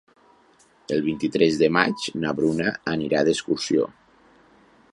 [0.95, 3.85] El vint-i-tres de maig na Bruna anirà d'excursió.